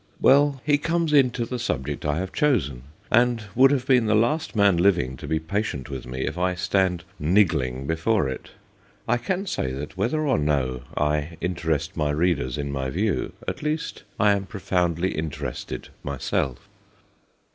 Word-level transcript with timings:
Well, 0.19 0.63
he 0.65 0.79
comes 0.79 1.13
into 1.13 1.45
the 1.45 1.59
subject 1.59 2.05
I 2.07 2.17
have 2.17 2.31
chosen, 2.33 2.85
and 3.11 3.43
would 3.53 3.69
have 3.69 3.85
been 3.85 4.07
the 4.07 4.15
last 4.15 4.55
man 4.55 4.77
living 4.77 5.15
to 5.17 5.27
be 5.27 5.37
patient 5.37 5.91
with 5.91 6.07
me 6.07 6.25
if 6.25 6.39
I 6.39 6.55
stand 6.55 7.03
niggling 7.19 7.85
before 7.85 8.27
it. 8.27 8.49
I 9.07 9.17
can 9.17 9.45
say 9.45 9.71
that 9.73 9.97
whether 9.97 10.25
or 10.25 10.39
no 10.39 10.81
I 10.97 11.37
interest 11.39 11.95
my 11.95 12.09
readers 12.09 12.57
in 12.57 12.71
my 12.71 12.89
view, 12.89 13.33
at 13.47 13.61
least 13.61 14.01
I 14.19 14.31
am 14.31 14.47
pro 14.47 14.59
foundly 14.61 15.13
interested 15.13 15.89
myself. 16.01 16.67